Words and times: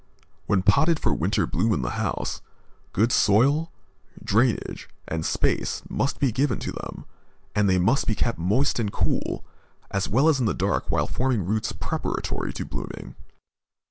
When 0.47 0.63
potted 0.63 0.99
for 0.99 1.13
winter 1.13 1.45
bloom 1.45 1.71
in 1.73 1.83
the 1.83 1.91
house, 1.91 2.41
good 2.91 3.11
soil, 3.11 3.71
drainage, 4.23 4.89
and 5.07 5.23
space 5.23 5.83
must 5.89 6.19
be 6.19 6.31
given 6.31 6.57
to 6.57 6.71
them 6.71 7.05
and 7.53 7.69
they 7.69 7.77
must 7.77 8.07
be 8.07 8.15
kept 8.15 8.39
moist 8.39 8.79
and 8.79 8.91
cool, 8.91 9.45
as 9.91 10.09
well 10.09 10.27
as 10.27 10.39
in 10.39 10.47
the 10.47 10.55
dark 10.55 10.89
while 10.89 11.05
forming 11.05 11.45
roots 11.45 11.71
preparatory 11.71 12.51
to 12.51 12.65
blooming. 12.65 13.13